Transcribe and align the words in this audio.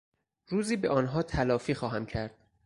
روزی 0.47 0.77
به 0.77 0.89
آنها 0.89 1.23
تلافی 1.23 1.73
خواهم 1.75 2.05
کرد! 2.05 2.37